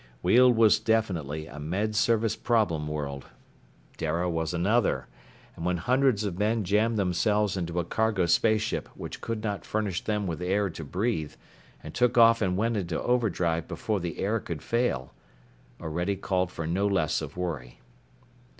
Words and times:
Weald 0.23 0.55
was 0.55 0.79
definitely 0.79 1.45
a 1.45 1.59
Med 1.59 1.95
Service 1.95 2.35
problem 2.35 2.87
world. 2.87 3.27
Dara 3.97 4.27
was 4.27 4.51
another. 4.51 5.05
And 5.55 5.63
when 5.63 5.77
hundreds 5.77 6.23
of 6.23 6.39
men 6.39 6.63
jammed 6.63 6.97
themselves 6.97 7.55
into 7.55 7.79
a 7.79 7.85
cargo 7.85 8.25
spaceship 8.25 8.87
which 8.95 9.21
could 9.21 9.43
not 9.43 9.63
furnish 9.63 10.03
them 10.03 10.25
with 10.25 10.41
air 10.41 10.71
to 10.71 10.83
breathe, 10.83 11.35
and 11.83 11.93
took 11.93 12.17
off 12.17 12.41
and 12.41 12.57
went 12.57 12.77
into 12.77 12.99
overdrive 12.99 13.67
before 13.67 13.99
the 13.99 14.17
air 14.17 14.39
could 14.39 14.63
fail.... 14.63 15.13
Orede 15.79 16.19
called 16.21 16.51
for 16.51 16.65
no 16.65 16.87
less 16.87 17.21
of 17.21 17.37
worry. 17.37 17.79